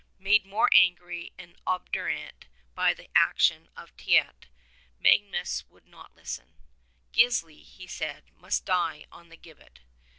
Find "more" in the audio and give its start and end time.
0.47-0.67